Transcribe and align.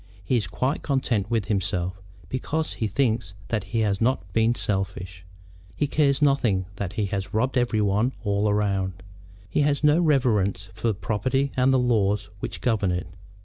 He 0.23 0.35
is 0.35 0.47
quite 0.47 0.81
content 0.81 1.29
with 1.29 1.45
himself, 1.45 2.01
because 2.27 2.73
he 2.73 2.87
thinks 2.87 3.35
that 3.49 3.65
he 3.65 3.81
has 3.81 4.01
not 4.01 4.23
been 4.33 4.55
selfish. 4.55 5.23
He 5.75 5.85
cares 5.85 6.23
nothing 6.23 6.65
that 6.77 6.93
he 6.93 7.05
has 7.05 7.35
robbed 7.35 7.55
every 7.55 7.81
one 7.81 8.13
all 8.23 8.51
round. 8.51 9.03
He 9.47 9.61
has 9.61 9.83
no 9.83 9.99
reverence 9.99 10.69
for 10.73 10.91
property 10.93 11.51
and 11.55 11.71
the 11.71 11.77
laws 11.77 12.29
which 12.39 12.61
govern 12.61 12.91
it. 12.91 13.05